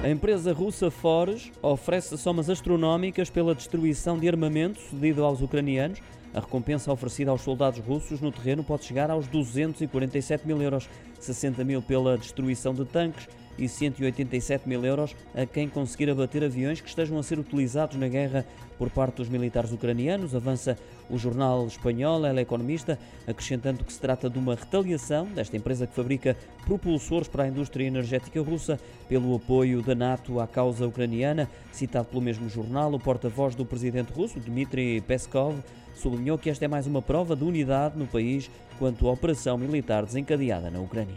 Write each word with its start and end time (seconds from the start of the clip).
A 0.00 0.08
empresa 0.08 0.52
russa 0.52 0.92
Forge 0.92 1.52
oferece 1.60 2.16
somas 2.16 2.48
astronómicas 2.48 3.28
pela 3.28 3.52
destruição 3.52 4.16
de 4.16 4.28
armamento 4.28 4.80
cedido 4.80 5.24
aos 5.24 5.42
ucranianos. 5.42 6.00
A 6.32 6.38
recompensa 6.38 6.92
oferecida 6.92 7.32
aos 7.32 7.40
soldados 7.40 7.80
russos 7.80 8.20
no 8.20 8.30
terreno 8.30 8.62
pode 8.62 8.84
chegar 8.84 9.10
aos 9.10 9.26
247 9.26 10.46
mil 10.46 10.62
euros, 10.62 10.88
60 11.18 11.64
mil 11.64 11.82
pela 11.82 12.16
destruição 12.16 12.72
de 12.72 12.84
tanques 12.84 13.28
e 13.58 13.68
187 13.68 14.68
mil 14.68 14.84
euros 14.84 15.14
a 15.34 15.44
quem 15.44 15.68
conseguir 15.68 16.10
abater 16.10 16.44
aviões 16.44 16.80
que 16.80 16.88
estejam 16.88 17.18
a 17.18 17.22
ser 17.22 17.38
utilizados 17.38 17.96
na 17.96 18.08
guerra 18.08 18.46
por 18.78 18.88
parte 18.90 19.16
dos 19.16 19.28
militares 19.28 19.72
ucranianos. 19.72 20.34
Avança 20.34 20.78
o 21.10 21.18
jornal 21.18 21.66
espanhol 21.66 22.24
El 22.24 22.38
Economista, 22.38 22.98
acrescentando 23.26 23.84
que 23.84 23.92
se 23.92 24.00
trata 24.00 24.30
de 24.30 24.38
uma 24.38 24.54
retaliação 24.54 25.26
desta 25.26 25.56
empresa 25.56 25.86
que 25.86 25.94
fabrica 25.94 26.36
propulsores 26.64 27.28
para 27.28 27.44
a 27.44 27.48
indústria 27.48 27.86
energética 27.86 28.40
russa 28.40 28.78
pelo 29.08 29.34
apoio 29.34 29.82
da 29.82 29.94
NATO 29.94 30.38
à 30.38 30.46
causa 30.46 30.86
ucraniana. 30.86 31.50
Citado 31.72 32.08
pelo 32.08 32.22
mesmo 32.22 32.48
jornal, 32.48 32.92
o 32.92 33.00
porta-voz 33.00 33.54
do 33.54 33.66
presidente 33.66 34.12
russo, 34.12 34.38
Dmitry 34.38 35.00
Peskov, 35.00 35.56
sublinhou 35.94 36.38
que 36.38 36.48
esta 36.48 36.64
é 36.64 36.68
mais 36.68 36.86
uma 36.86 37.02
prova 37.02 37.34
de 37.34 37.44
unidade 37.44 37.98
no 37.98 38.06
país 38.06 38.50
quanto 38.78 39.08
à 39.08 39.12
operação 39.12 39.58
militar 39.58 40.04
desencadeada 40.04 40.70
na 40.70 40.78
Ucrânia. 40.78 41.16